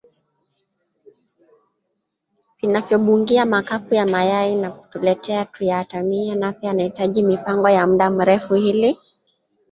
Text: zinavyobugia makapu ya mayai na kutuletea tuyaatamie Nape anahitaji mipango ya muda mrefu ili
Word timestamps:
zinavyobugia 2.61 3.45
makapu 3.45 3.95
ya 3.95 4.05
mayai 4.05 4.55
na 4.55 4.71
kutuletea 4.71 5.45
tuyaatamie 5.45 6.35
Nape 6.35 6.69
anahitaji 6.69 7.23
mipango 7.23 7.69
ya 7.69 7.87
muda 7.87 8.09
mrefu 8.09 8.55
ili 8.55 8.97